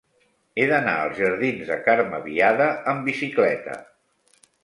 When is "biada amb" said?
2.29-3.07